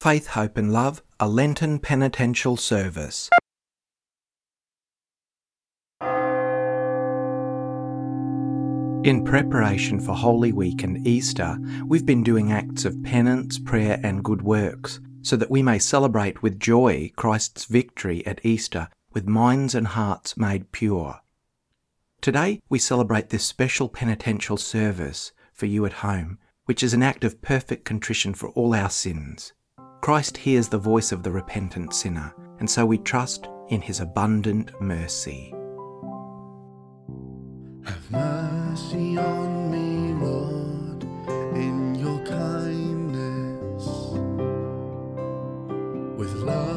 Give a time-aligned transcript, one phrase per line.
[0.00, 3.28] Faith, Hope and Love, a Lenten penitential service.
[9.04, 14.24] In preparation for Holy Week and Easter, we've been doing acts of penance, prayer, and
[14.24, 19.74] good works so that we may celebrate with joy Christ's victory at Easter with minds
[19.74, 21.20] and hearts made pure.
[22.22, 27.22] Today, we celebrate this special penitential service for you at home, which is an act
[27.22, 29.52] of perfect contrition for all our sins.
[30.00, 34.72] Christ hears the voice of the repentant sinner, and so we trust in his abundant
[34.80, 35.52] mercy.
[37.84, 41.04] Have mercy on me, Lord,
[41.54, 43.86] in your kindness,
[46.18, 46.69] with love.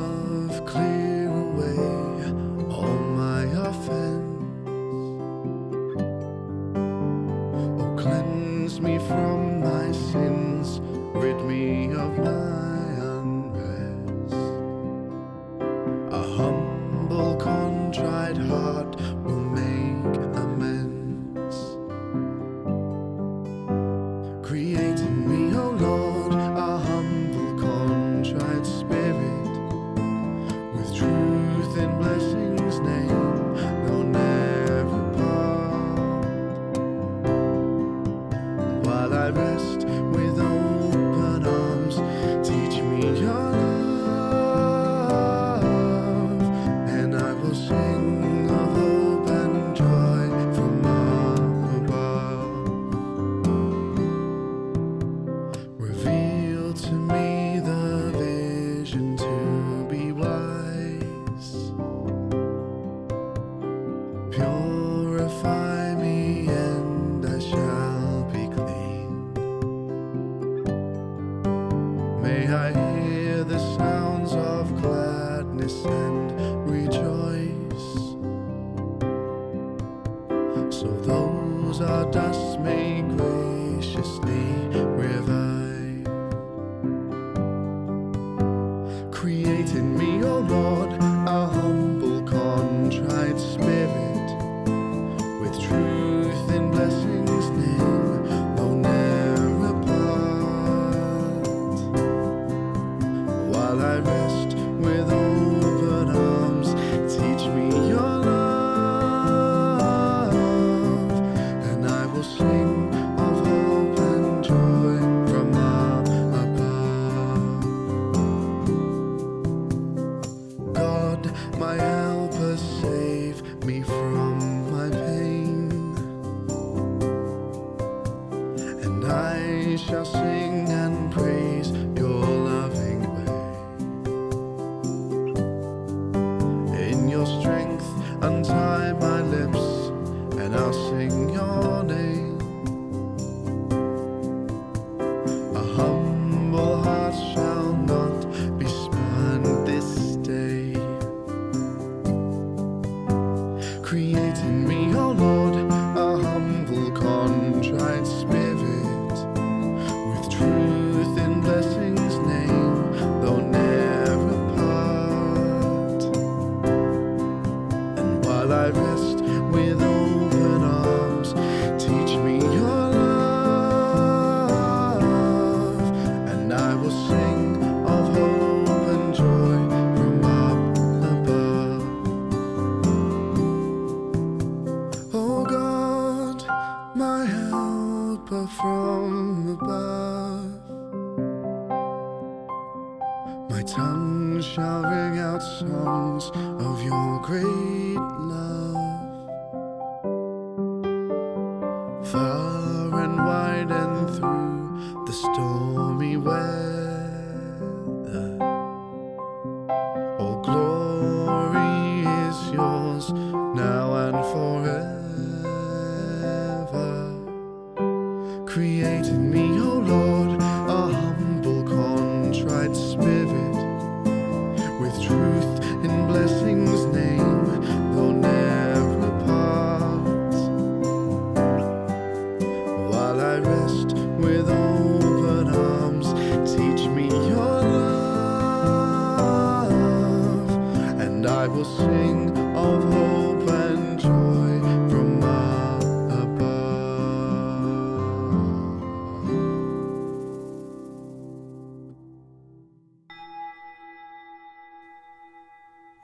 [89.75, 91.12] in me, O oh Lord.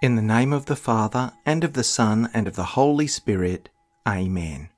[0.09, 3.69] In the name of the Father, and of the Son, and of the Holy Spirit.
[4.07, 4.69] Amen.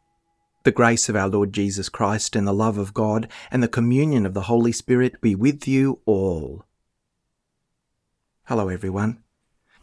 [0.66, 4.26] The grace of our Lord Jesus Christ, and the love of God, and the communion
[4.26, 6.66] of the Holy Spirit be with you all.
[8.44, 9.24] Hello, everyone.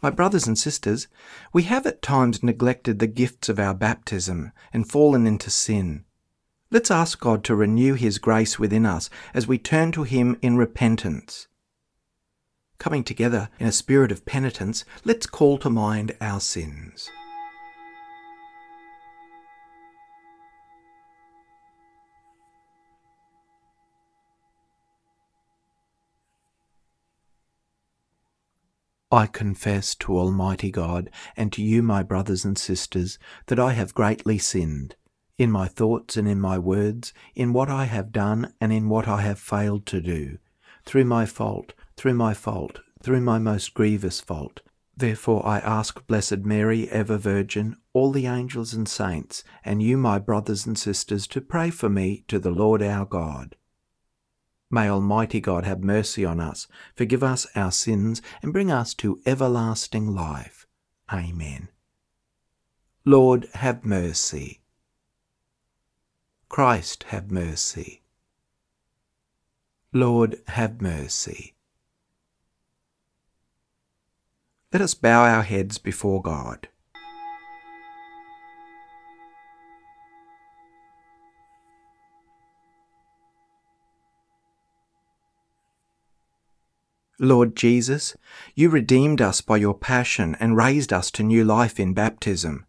[0.03, 1.07] My brothers and sisters,
[1.51, 6.05] we have at times neglected the gifts of our baptism and fallen into sin.
[6.69, 10.57] Let's ask God to renew His grace within us as we turn to Him in
[10.57, 11.47] repentance.
[12.79, 17.09] Coming together in a spirit of penitence, let's call to mind our sins.
[29.11, 33.93] I confess to Almighty God and to you, my brothers and sisters, that I have
[33.93, 34.95] greatly sinned,
[35.37, 39.07] in my thoughts and in my words, in what I have done and in what
[39.07, 40.37] I have failed to do,
[40.85, 44.61] through my fault, through my fault, through my most grievous fault.
[44.95, 50.17] Therefore I ask Blessed Mary, ever Virgin, all the angels and saints, and you, my
[50.17, 53.57] brothers and sisters, to pray for me to the Lord our God.
[54.71, 59.19] May Almighty God have mercy on us, forgive us our sins, and bring us to
[59.25, 60.67] everlasting life.
[61.11, 61.67] Amen.
[63.03, 64.61] Lord, have mercy.
[66.47, 68.03] Christ, have mercy.
[69.91, 71.55] Lord, have mercy.
[74.71, 76.67] Let us bow our heads before God.
[87.21, 88.15] Lord Jesus,
[88.55, 92.65] you redeemed us by your passion and raised us to new life in baptism.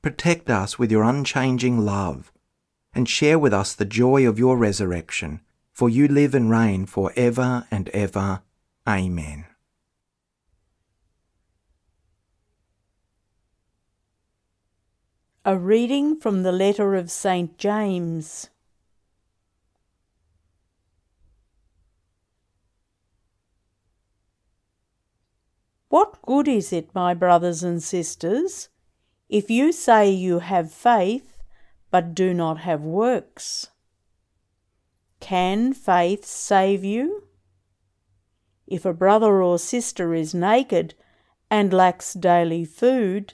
[0.00, 2.30] Protect us with your unchanging love,
[2.94, 5.40] and share with us the joy of your resurrection,
[5.72, 8.42] for you live and reign for ever and ever.
[8.86, 9.47] Amen.
[15.48, 17.56] A reading from the letter of St.
[17.56, 18.50] James.
[25.88, 28.68] What good is it, my brothers and sisters,
[29.30, 31.38] if you say you have faith
[31.90, 33.68] but do not have works?
[35.18, 37.24] Can faith save you?
[38.66, 40.94] If a brother or sister is naked
[41.50, 43.32] and lacks daily food,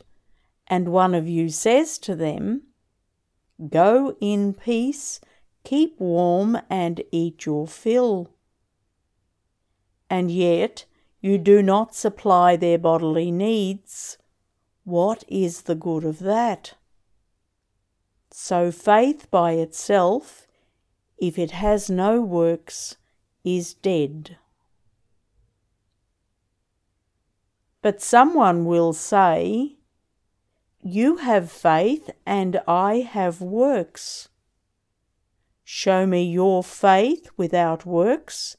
[0.66, 2.62] and one of you says to them,
[3.68, 5.20] Go in peace,
[5.62, 8.34] keep warm, and eat your fill,
[10.10, 10.84] and yet
[11.20, 14.18] you do not supply their bodily needs,
[14.84, 16.74] what is the good of that?
[18.30, 20.46] So faith by itself,
[21.16, 22.96] if it has no works,
[23.42, 24.36] is dead.
[27.80, 29.76] But someone will say,
[30.86, 34.28] You have faith and I have works.
[35.64, 38.58] Show me your faith without works,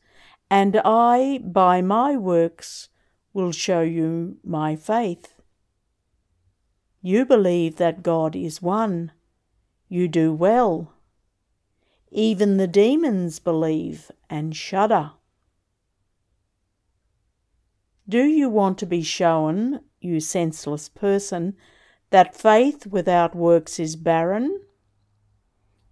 [0.50, 2.90] and I, by my works,
[3.32, 5.36] will show you my faith.
[7.00, 9.12] You believe that God is one.
[9.88, 10.94] You do well.
[12.10, 15.12] Even the demons believe and shudder.
[18.10, 21.56] Do you want to be shown, you senseless person,
[22.10, 24.62] that faith without works is barren?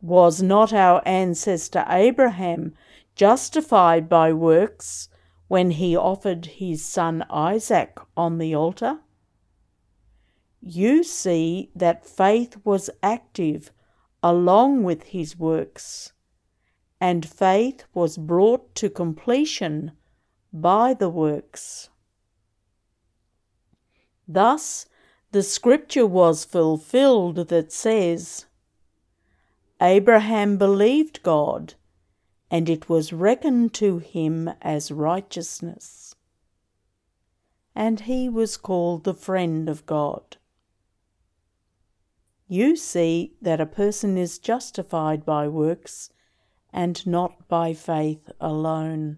[0.01, 2.73] Was not our ancestor Abraham
[3.15, 5.09] justified by works
[5.47, 8.99] when he offered his son Isaac on the altar?
[10.61, 13.71] You see that faith was active
[14.21, 16.13] along with his works,
[17.01, 19.91] and faith was brought to completion
[20.53, 21.89] by the works.
[24.25, 24.85] Thus,
[25.33, 28.45] the scripture was fulfilled that says,
[29.81, 31.73] Abraham believed God
[32.51, 36.13] and it was reckoned to him as righteousness.
[37.75, 40.37] And he was called the friend of God.
[42.47, 46.11] You see that a person is justified by works
[46.71, 49.17] and not by faith alone.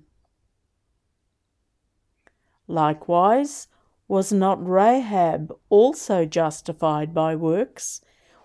[2.69, 3.67] Likewise,
[4.07, 8.01] was not Rahab also justified by works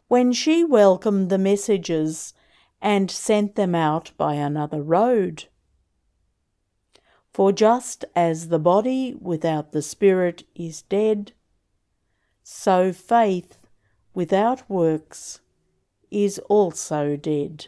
[0.08, 2.32] when she welcomed the messengers
[2.80, 5.44] and sent them out by another road.
[7.32, 11.32] For just as the body without the spirit is dead,
[12.42, 13.58] so faith
[14.14, 15.40] without works
[16.10, 17.66] is also dead.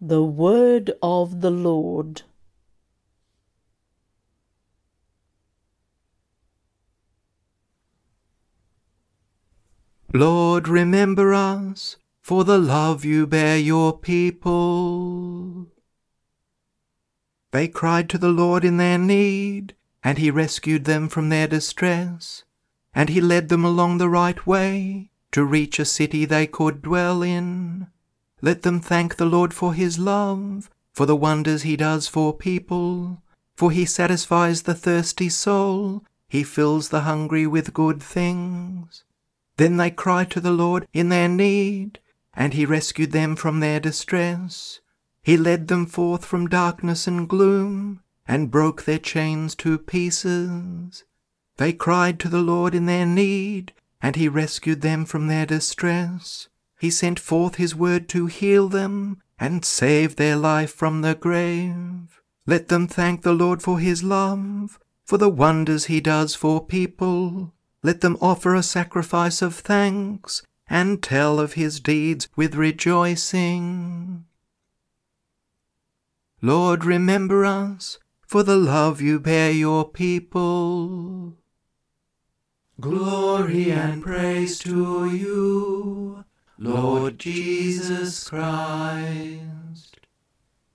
[0.00, 2.22] The word of the Lord.
[10.14, 15.66] Lord, remember us for the love you bear your people.
[17.50, 19.74] They cried to the Lord in their need,
[20.04, 22.44] and he rescued them from their distress,
[22.94, 27.20] and he led them along the right way to reach a city they could dwell
[27.22, 27.88] in.
[28.40, 33.22] Let them thank the Lord for his love, for the wonders he does for people.
[33.56, 39.02] For he satisfies the thirsty soul, he fills the hungry with good things.
[39.56, 41.98] Then they cry to the Lord in their need,
[42.34, 44.80] and he rescued them from their distress.
[45.22, 51.04] He led them forth from darkness and gloom, and broke their chains to pieces.
[51.56, 56.48] They cried to the Lord in their need, and he rescued them from their distress.
[56.78, 62.20] He sent forth his word to heal them and save their life from the grave.
[62.46, 67.52] Let them thank the Lord for his love, for the wonders he does for people.
[67.82, 74.24] Let them offer a sacrifice of thanks and tell of his deeds with rejoicing.
[76.40, 81.36] Lord, remember us for the love you bear your people.
[82.80, 86.24] Glory and praise to you,
[86.60, 90.00] Lord Jesus Christ.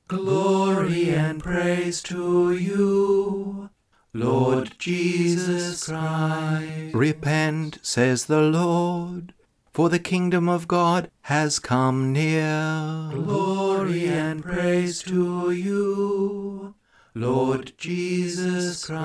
[0.07, 3.69] Glory and praise to you,
[4.13, 6.95] Lord Jesus Christ.
[6.95, 9.33] Repent, says the Lord,
[9.73, 13.09] for the kingdom of God has come near.
[13.11, 16.75] Glory and praise to you,
[17.13, 19.03] Lord Jesus Christ.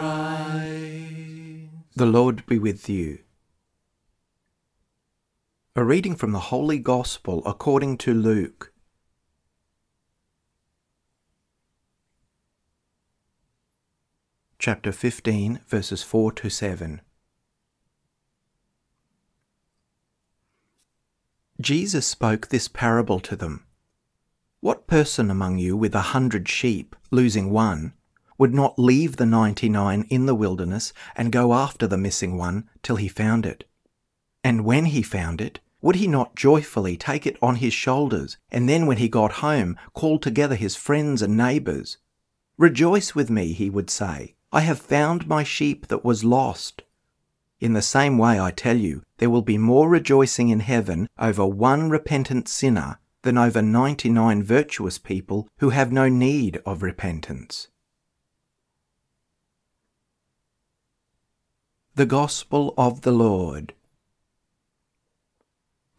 [1.96, 3.18] The Lord be with you.
[5.76, 8.72] A reading from the Holy Gospel according to Luke.
[14.58, 17.00] Chapter 15, verses 4 to 7.
[21.60, 23.64] Jesus spoke this parable to them.
[24.60, 27.92] What person among you with a hundred sheep, losing one,
[28.36, 32.96] would not leave the 99 in the wilderness and go after the missing one till
[32.96, 33.67] he found it.
[34.48, 38.66] And when he found it, would he not joyfully take it on his shoulders, and
[38.66, 41.98] then when he got home, call together his friends and neighbours?
[42.56, 46.80] Rejoice with me, he would say, I have found my sheep that was lost.
[47.60, 51.44] In the same way, I tell you, there will be more rejoicing in heaven over
[51.44, 57.68] one repentant sinner than over 99 virtuous people who have no need of repentance.
[61.96, 63.74] The Gospel of the Lord.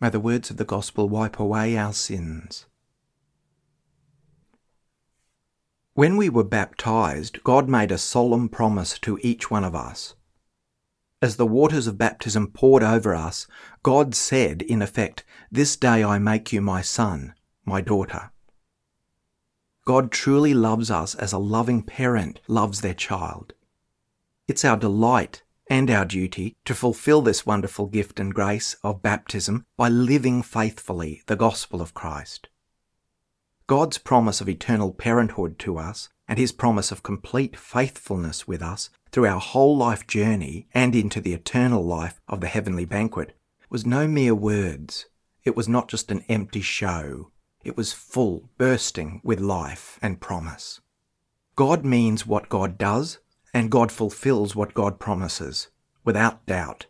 [0.01, 2.65] May the words of the Gospel wipe away our sins.
[5.93, 10.15] When we were baptized, God made a solemn promise to each one of us.
[11.21, 13.45] As the waters of baptism poured over us,
[13.83, 17.33] God said, in effect, This day I make you my son,
[17.65, 18.31] my daughter.
[19.83, 23.51] God truly loves us as a loving parent loves their child.
[24.47, 29.65] It's our delight and our duty to fulfill this wonderful gift and grace of baptism
[29.77, 32.49] by living faithfully the gospel of Christ.
[33.67, 38.89] God's promise of eternal parenthood to us and his promise of complete faithfulness with us
[39.11, 43.35] through our whole life journey and into the eternal life of the heavenly banquet
[43.69, 45.05] was no mere words.
[45.43, 47.31] It was not just an empty show.
[47.63, 50.81] It was full, bursting with life and promise.
[51.55, 53.19] God means what God does
[53.53, 55.69] and God fulfills what God promises,
[56.03, 56.85] without doubt.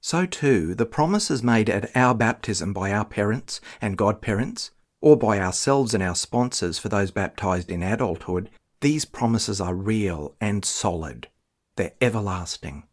[0.00, 5.38] So too, the promises made at our baptism by our parents and godparents, or by
[5.38, 8.50] ourselves and our sponsors for those baptized in adulthood,
[8.80, 11.28] these promises are real and solid.
[11.76, 12.84] They're everlasting.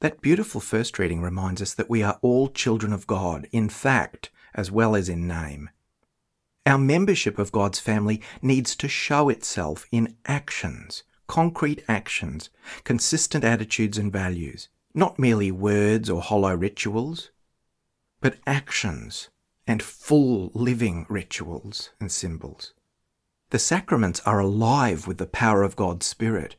[0.00, 4.30] That beautiful first reading reminds us that we are all children of God, in fact,
[4.54, 5.70] as well as in name.
[6.66, 12.50] Our membership of God's family needs to show itself in actions, concrete actions,
[12.84, 17.30] consistent attitudes and values, not merely words or hollow rituals,
[18.20, 19.30] but actions
[19.66, 22.74] and full living rituals and symbols.
[23.48, 26.56] The sacraments are alive with the power of God's Spirit,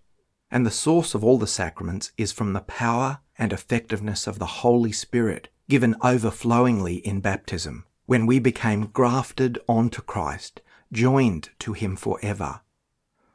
[0.49, 4.63] and the source of all the sacraments is from the power and effectiveness of the
[4.63, 11.95] Holy Spirit given overflowingly in baptism, when we became grafted onto Christ, joined to Him
[11.95, 12.61] forever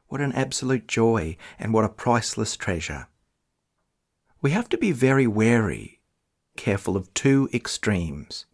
[0.08, 3.06] what an absolute joy and what a priceless treasure.
[4.40, 6.00] We have to be very wary,
[6.56, 8.46] careful of two extremes.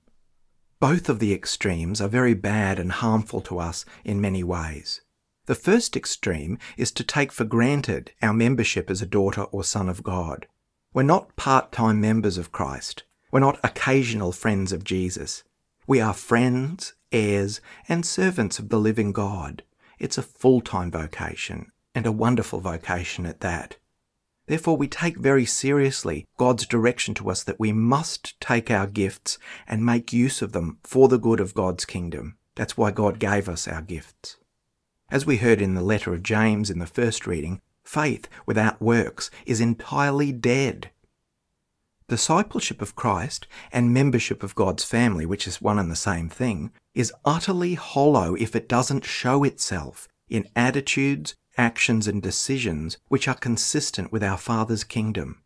[0.80, 5.00] Both of the extremes are very bad and harmful to us in many ways.
[5.46, 9.88] The first extreme is to take for granted our membership as a daughter or son
[9.88, 10.46] of God.
[10.94, 13.04] We're not part time members of Christ.
[13.30, 15.42] We're not occasional friends of Jesus.
[15.86, 19.62] We are friends, heirs, and servants of the living God.
[19.98, 23.76] It's a full time vocation, and a wonderful vocation at that.
[24.46, 29.38] Therefore, we take very seriously God's direction to us that we must take our gifts
[29.66, 32.36] and make use of them for the good of God's kingdom.
[32.54, 34.36] That's why God gave us our gifts.
[35.10, 39.30] As we heard in the letter of James in the first reading, faith without works
[39.46, 40.90] is entirely dead.
[42.06, 46.70] Discipleship of Christ and membership of God's family, which is one and the same thing,
[46.94, 53.34] is utterly hollow if it doesn't show itself in attitudes, actions, and decisions which are
[53.34, 55.40] consistent with our Father's kingdom.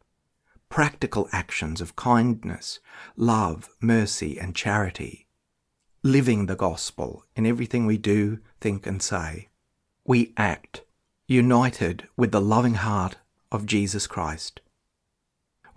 [0.68, 2.80] Practical actions of kindness,
[3.16, 5.28] love, mercy, and charity.
[6.02, 9.48] Living the gospel in everything we do, think, and say.
[10.04, 10.82] We act
[11.28, 13.16] united with the loving heart
[13.52, 14.60] of Jesus Christ.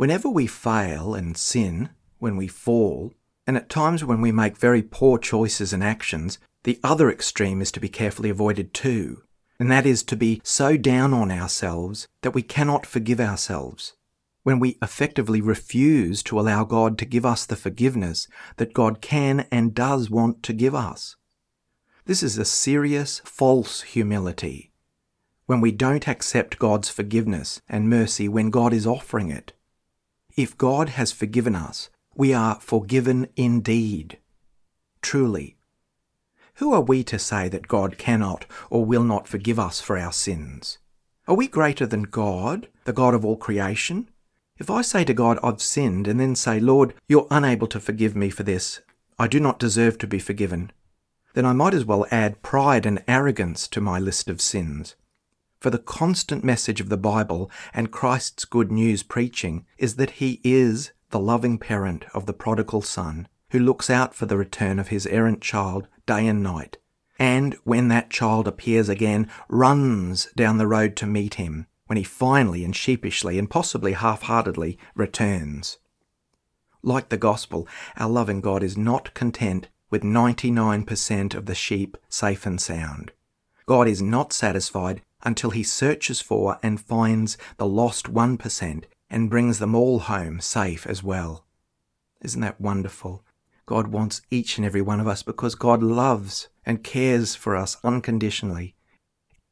[0.02, 3.14] Whenever we fail and sin, when we fall,
[3.46, 7.72] and at times when we make very poor choices and actions, the other extreme is
[7.72, 9.22] to be carefully avoided too
[9.62, 13.94] and that is to be so down on ourselves that we cannot forgive ourselves.
[14.42, 18.28] When we effectively refuse to allow God to give us the forgiveness
[18.58, 21.16] that God can and does want to give us.
[22.06, 24.72] This is a serious false humility.
[25.46, 29.54] When we don't accept God's forgiveness and mercy when God is offering it.
[30.36, 34.18] If God has forgiven us, we are forgiven indeed.
[35.02, 35.58] Truly,
[36.56, 40.14] who are we to say that God cannot or will not forgive us for our
[40.14, 40.78] sins?
[41.28, 44.10] Are we greater than God, the God of all creation?
[44.58, 48.16] If I say to God, I've sinned, and then say, Lord, you're unable to forgive
[48.16, 48.82] me for this,
[49.18, 50.72] I do not deserve to be forgiven,
[51.34, 54.96] then I might as well add pride and arrogance to my list of sins.
[55.62, 60.42] For the constant message of the Bible and Christ's good news preaching is that He
[60.44, 64.88] is the loving parent of the prodigal son, who looks out for the return of
[64.88, 66.78] his errant child day and night,
[67.20, 72.04] and when that child appears again, runs down the road to meet him when he
[72.04, 75.78] finally and sheepishly and possibly half heartedly returns.
[76.82, 82.48] Like the gospel, our loving God is not content with 99% of the sheep safe
[82.48, 83.12] and sound.
[83.68, 89.60] God is not satisfied until he searches for and finds the lost 1% and brings
[89.60, 91.46] them all home safe as well.
[92.22, 93.24] Isn't that wonderful?
[93.66, 97.78] God wants each and every one of us because God loves and cares for us
[97.84, 98.76] unconditionally.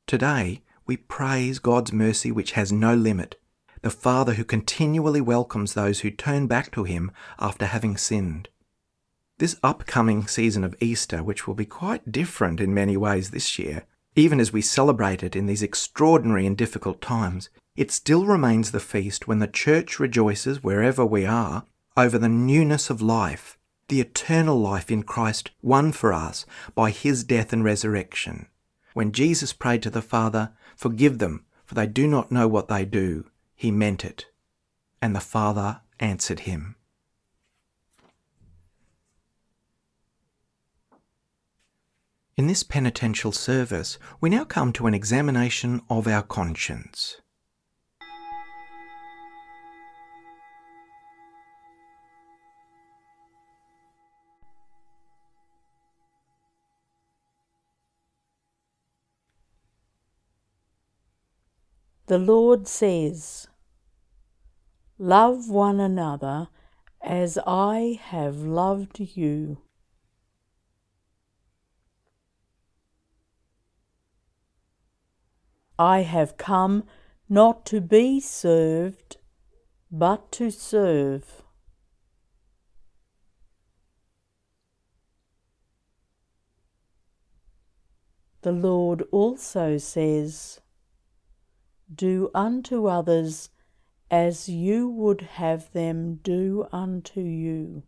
[0.07, 3.39] Today, we praise God's mercy which has no limit,
[3.81, 8.49] the Father who continually welcomes those who turn back to Him after having sinned.
[9.37, 13.85] This upcoming season of Easter, which will be quite different in many ways this year,
[14.15, 18.79] even as we celebrate it in these extraordinary and difficult times, it still remains the
[18.79, 23.57] feast when the church rejoices wherever we are over the newness of life
[23.89, 26.45] the eternal life in Christ won for us
[26.75, 28.47] by his death and resurrection.
[28.93, 32.85] When Jesus prayed to the Father, Forgive them, for they do not know what they
[32.85, 34.27] do, he meant it.
[35.01, 36.75] And the Father answered him.
[42.39, 47.19] In this penitential service, we now come to an examination of our conscience.
[62.07, 63.49] The Lord says,
[64.97, 66.47] Love one another
[67.01, 69.57] as I have loved you.
[75.79, 76.83] I have come
[77.29, 79.15] not to be served,
[79.89, 81.41] but to serve.
[88.41, 90.59] The Lord also says,
[91.93, 93.49] do unto others
[94.11, 97.83] as you would have them do unto you.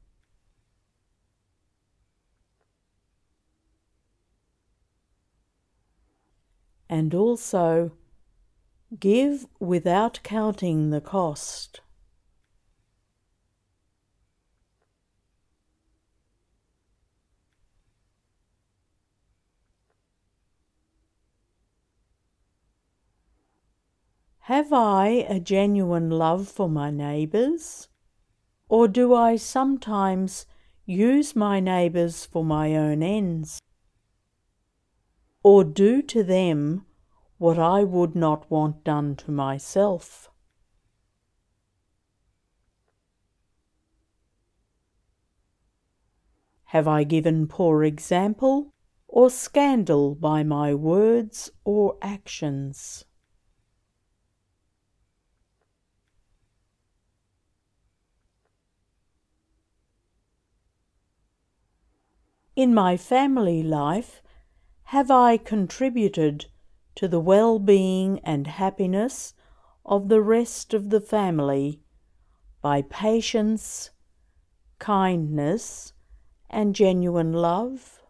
[6.91, 7.93] And also
[8.99, 11.79] give without counting the cost.
[24.41, 27.87] Have I a genuine love for my neighbours?
[28.67, 30.45] Or do I sometimes
[30.85, 33.61] use my neighbours for my own ends,
[35.43, 36.85] or do to them
[37.37, 40.29] what I would not want done to myself.
[46.65, 48.73] Have I given poor example
[49.07, 53.03] or scandal by my words or actions?
[62.55, 64.21] In my family life,
[64.91, 66.47] have I contributed
[66.95, 69.33] to the well being and happiness
[69.85, 71.79] of the rest of the family
[72.61, 73.91] by patience,
[74.79, 75.93] kindness,
[76.49, 78.01] and genuine love?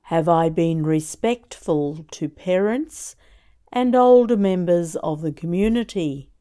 [0.00, 3.14] Have I been respectful to parents
[3.72, 6.32] and older members of the community?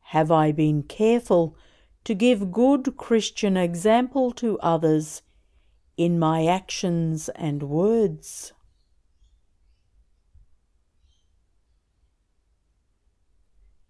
[0.00, 1.56] Have I been careful
[2.04, 5.22] to give good Christian example to others
[5.96, 8.52] in my actions and words?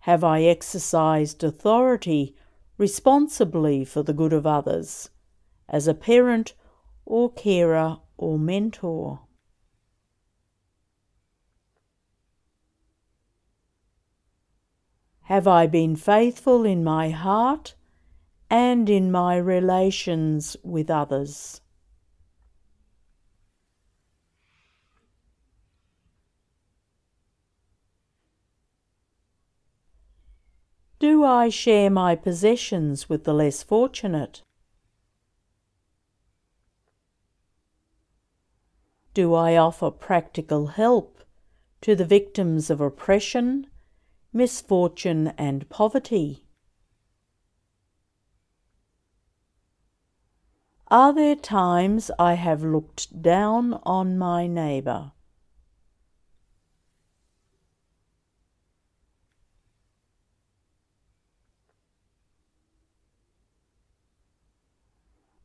[0.04, 2.34] Have I exercised authority
[2.78, 5.10] responsibly for the good of others,
[5.68, 6.54] as a parent
[7.04, 9.20] or carer or mentor?
[15.24, 17.74] Have I been faithful in my heart
[18.50, 21.60] and in my relations with others?
[30.98, 34.42] Do I share my possessions with the less fortunate?
[39.14, 41.24] Do I offer practical help
[41.80, 43.68] to the victims of oppression,
[44.32, 46.49] misfortune, and poverty?
[50.92, 55.12] Are there times I have looked down on my neighbour?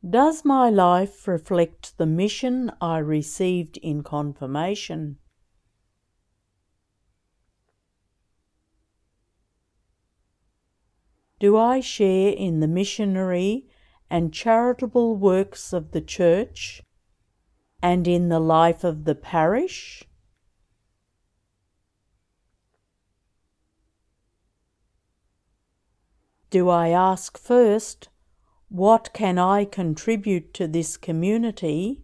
[0.08, 5.18] Does my life reflect the mission I received in confirmation?
[11.38, 13.68] Do I share in the missionary
[14.10, 16.82] and charitable works of the Church
[17.82, 20.04] and in the life of the parish?
[26.50, 28.08] Do I ask first,
[28.68, 32.02] what can I contribute to this community?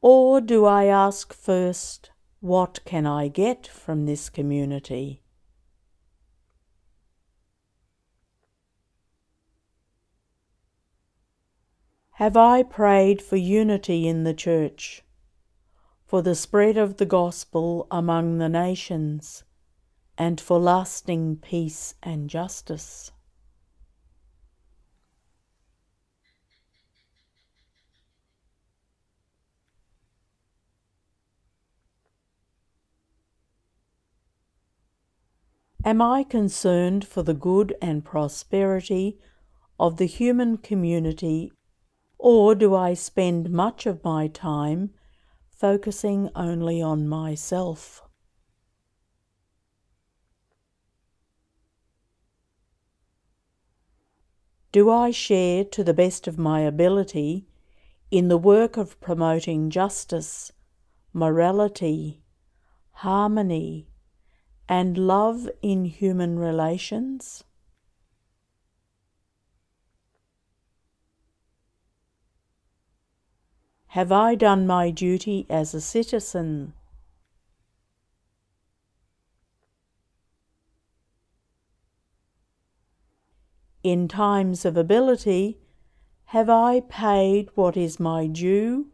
[0.00, 5.23] Or do I ask first, what can I get from this community?
[12.18, 15.02] Have I prayed for unity in the Church,
[16.06, 19.42] for the spread of the gospel among the nations,
[20.16, 23.10] and for lasting peace and justice?
[35.84, 39.18] Am I concerned for the good and prosperity
[39.80, 41.50] of the human community,
[42.18, 44.90] or do I spend much of my time
[45.50, 48.02] focusing only on myself?
[54.72, 57.46] Do I share to the best of my ability
[58.10, 60.50] in the work of promoting justice,
[61.12, 62.22] morality,
[62.90, 63.88] harmony,
[64.68, 67.44] and love in human relations?
[73.94, 76.72] Have I done my duty as a citizen?
[83.84, 85.58] In times of ability,
[86.24, 88.88] have I paid what is my due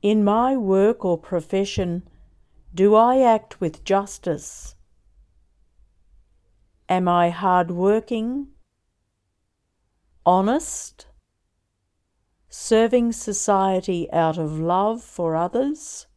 [0.00, 2.08] In my work or profession,
[2.72, 4.76] do I act with justice?
[6.90, 8.48] Am I hard-working,
[10.26, 11.06] honest,
[12.48, 16.08] serving society out of love for others?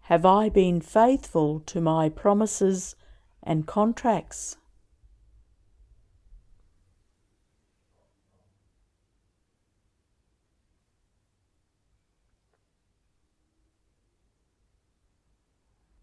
[0.00, 2.96] Have I been faithful to my promises
[3.42, 4.58] and contracts?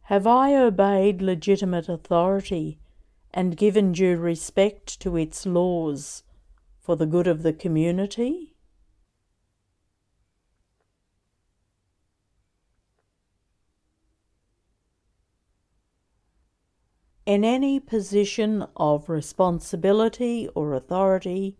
[0.07, 2.79] Have I obeyed legitimate authority
[3.33, 6.23] and given due respect to its laws
[6.79, 8.55] for the good of the community?
[17.25, 21.57] In any position of responsibility or authority,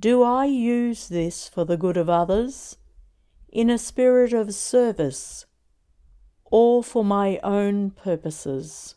[0.00, 2.78] do I use this for the good of others
[3.50, 5.44] in a spirit of service
[6.50, 8.94] or for my own purposes?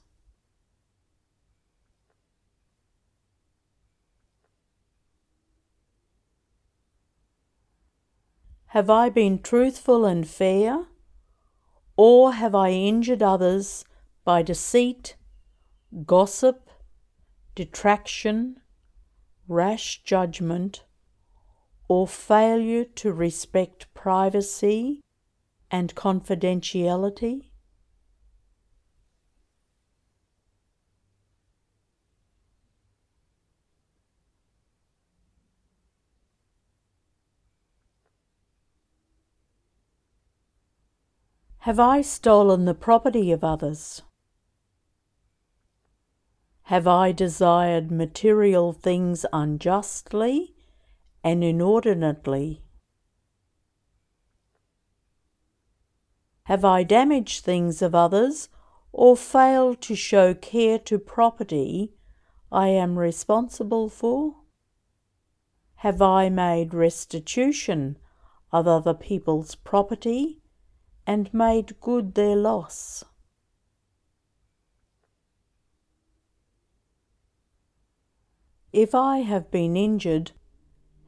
[8.67, 10.85] Have I been truthful and fair,
[11.97, 13.83] or have I injured others
[14.23, 15.15] by deceit?
[16.05, 16.69] gossip,
[17.55, 18.61] detraction,
[19.47, 20.83] rash judgment,
[21.87, 25.01] or failure to respect privacy
[25.71, 27.49] and confidentiality?
[41.63, 44.01] Have I stolen the property of others?
[46.63, 50.55] Have I desired material things unjustly
[51.23, 52.63] and inordinately?
[56.49, 58.49] Have I damaged things of others
[58.91, 61.93] or failed to show care to property
[62.51, 64.33] I am responsible for?
[65.85, 67.99] Have I made restitution
[68.51, 70.41] of other people's property
[71.05, 73.03] and made good their loss?
[78.73, 80.31] If I have been injured,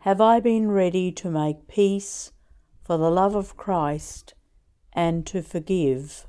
[0.01, 2.31] have I been ready to make peace
[2.83, 4.35] for the love of Christ
[4.93, 6.27] and to forgive?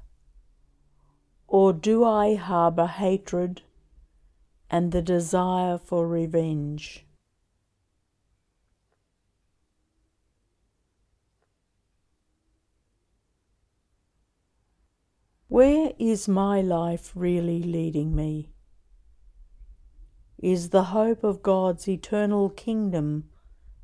[1.47, 3.63] Or do I harbour hatred
[4.71, 7.05] and the desire for revenge?
[15.49, 18.49] Where is my life really leading me?
[20.39, 23.29] Is the hope of God's eternal kingdom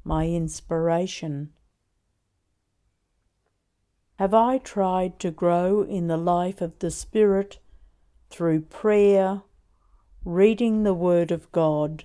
[0.03, 1.53] my inspiration?
[4.19, 7.61] Have I tried to grow in the life of the Spirit
[8.31, 9.43] through prayer,
[10.25, 12.05] reading the Word of God,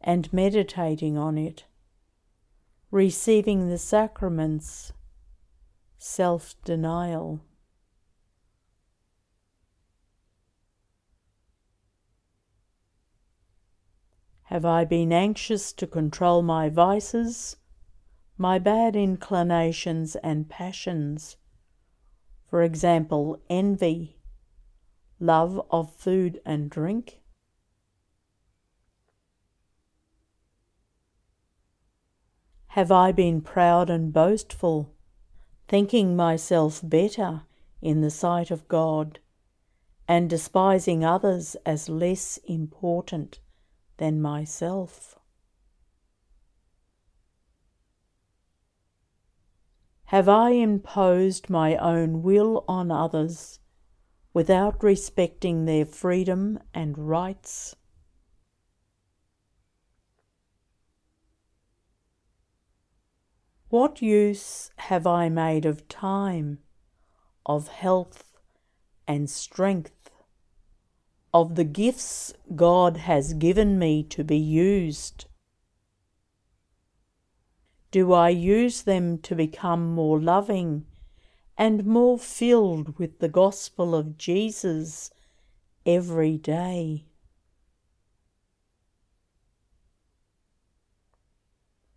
[0.00, 1.62] and meditating on it,
[2.90, 4.92] receiving the sacraments,
[5.96, 7.38] self denial?
[14.46, 17.58] Have I been anxious to control my vices,
[18.36, 21.36] my bad inclinations and passions?
[22.54, 24.16] For example, envy,
[25.18, 27.18] love of food and drink?
[32.68, 34.94] Have I been proud and boastful,
[35.66, 37.42] thinking myself better
[37.82, 39.18] in the sight of God,
[40.06, 43.40] and despising others as less important?
[43.96, 45.18] than myself.
[50.14, 53.58] Have I imposed my own will on others
[54.32, 57.74] without respecting their freedom and rights?
[63.70, 66.60] What use have I made of time,
[67.44, 68.38] of health
[69.08, 70.12] and strength
[71.32, 75.24] of the gifts God has given me to be used?
[77.94, 80.84] Do I use them to become more loving
[81.56, 85.12] and more filled with the gospel of Jesus
[85.86, 87.04] every day?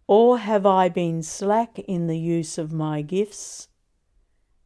[0.06, 3.68] Or have I been slack in the use of my gifts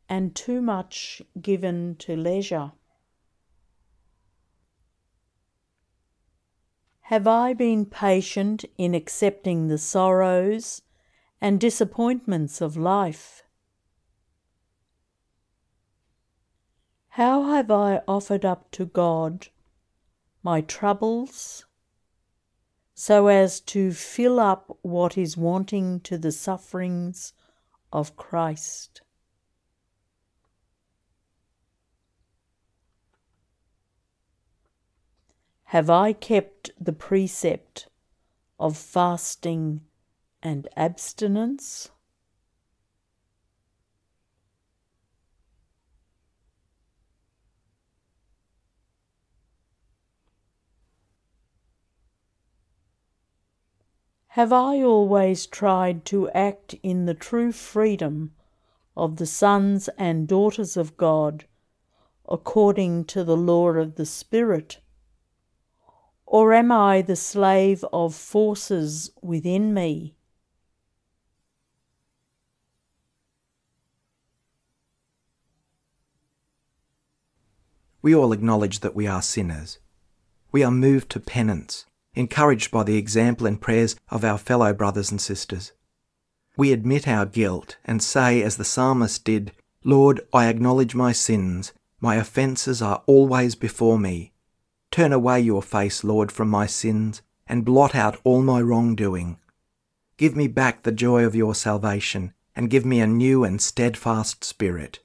[0.10, 2.74] and too much given to leisure?
[7.04, 10.82] Have I been patient in accepting the sorrows
[11.42, 13.44] and disappointments of life?
[17.10, 19.48] How have I offered up to God
[20.44, 21.66] my troubles
[22.94, 27.34] so as to fill up what is wanting to the sufferings
[27.92, 29.02] of Christ?
[35.72, 37.88] have I kept the precept
[38.60, 39.80] of fasting
[40.44, 41.90] and abstinence.
[54.36, 58.34] Have I always tried to act in the true freedom
[58.96, 61.44] of the sons and daughters of God
[62.30, 64.80] according to the law of the Spirit?
[66.26, 70.16] Or am I the slave of forces within me?
[78.02, 79.78] We all acknowledge that we are sinners.
[80.52, 81.86] We are moved to penance,
[82.16, 85.72] encouraged by the example and prayers of our fellow brothers and sisters.
[86.58, 89.52] We admit our guilt and say, as the psalmist did,
[89.84, 91.74] Lord, I acknowledge my sins.
[92.00, 94.34] My offences are always before me.
[94.90, 99.38] Turn away your face, Lord, from my sins, and blot out all my wrongdoing.
[100.18, 104.44] Give me back the joy of your salvation, and give me a new and steadfast
[104.44, 105.00] spirit.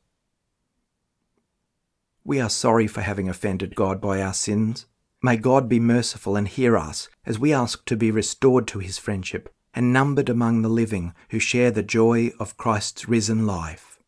[2.26, 4.86] We are sorry for having offended God by our sins.
[5.22, 8.98] May God be merciful and hear us as we ask to be restored to his
[8.98, 14.00] friendship and numbered among the living who share the joy of Christ's risen life.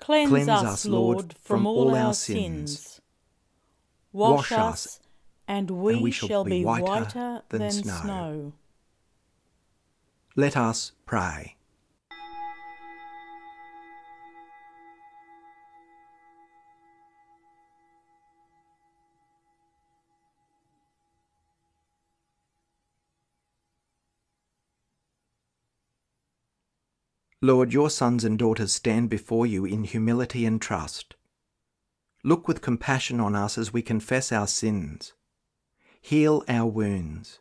[0.00, 3.00] Cleanse, Cleanse us, Lord, from all our sins.
[4.10, 4.98] Wash, us,
[5.46, 8.00] and we, and we shall, shall, be whiter, whiter than, than snow.
[8.02, 8.52] snow.
[10.34, 11.54] Let us pray.
[27.44, 31.16] Lord, your sons and daughters stand before you in humility and trust.
[32.22, 35.12] Look with compassion on us as we confess our sins.
[36.00, 37.40] Heal our wounds.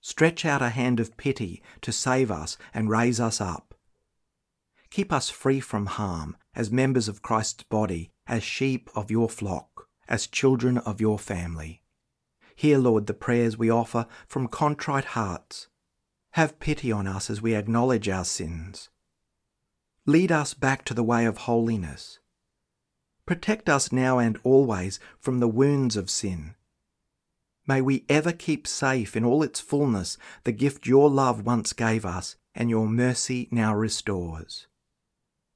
[0.00, 3.74] Stretch out a hand of pity to save us and raise us up.
[4.88, 9.88] Keep us free from harm as members of Christ's body, as sheep of your flock,
[10.08, 11.82] as children of your family.
[12.56, 15.68] Hear, Lord, the prayers we offer from contrite hearts.
[16.30, 18.88] Have pity on us as we acknowledge our sins.
[20.04, 22.18] Lead us back to the way of holiness.
[23.24, 26.56] Protect us now and always from the wounds of sin.
[27.68, 32.04] May we ever keep safe in all its fullness the gift your love once gave
[32.04, 34.66] us and your mercy now restores.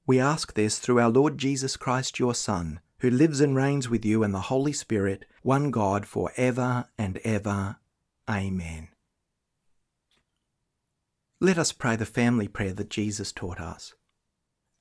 [0.06, 4.04] We ask this through our Lord Jesus Christ, your Son, who lives and reigns with
[4.04, 7.78] you and the Holy Spirit, one God, for ever and ever.
[8.30, 8.88] Amen.
[11.40, 13.94] Let us pray the family prayer that Jesus taught us.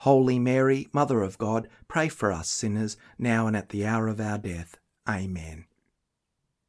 [0.00, 4.20] Holy Mary, Mother of God, pray for us sinners, now and at the hour of
[4.20, 4.78] our death.
[5.08, 5.64] Amen.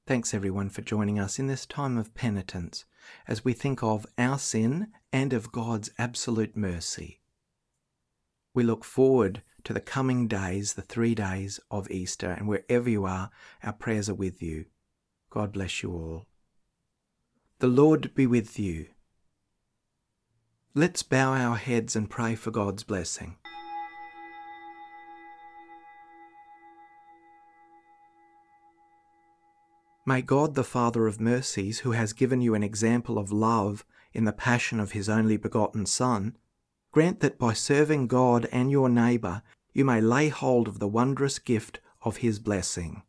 [0.06, 2.86] Thanks everyone for joining us in this time of penitence
[3.28, 7.20] as we think of our sin and of God's absolute mercy.
[8.54, 13.06] We look forward to the coming days, the three days of Easter, and wherever you
[13.06, 13.30] are,
[13.62, 14.66] our prayers are with you.
[15.30, 16.26] God bless you all.
[17.60, 18.88] The Lord be with you.
[20.78, 23.38] Let's bow our heads and pray for God's blessing.
[30.06, 34.26] May God, the Father of mercies, who has given you an example of love in
[34.26, 36.38] the passion of his only begotten Son,
[36.92, 39.42] grant that by serving God and your neighbour,
[39.74, 43.02] you may lay hold of the wondrous gift of his blessing.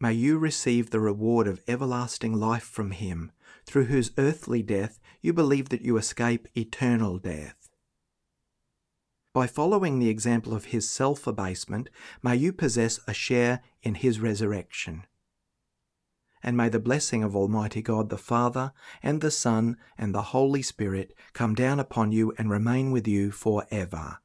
[0.00, 3.32] May you receive the reward of everlasting life from him
[3.64, 7.62] through whose earthly death you believe that you escape eternal death.
[9.34, 11.88] By following the example of his self abasement,
[12.22, 15.04] may you possess a share in his resurrection.
[16.42, 20.60] And may the blessing of Almighty God the Father, and the Son, and the Holy
[20.60, 24.18] Spirit come down upon you and remain with you for ever.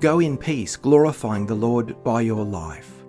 [0.00, 3.04] Go in peace, glorifying the Lord by your life.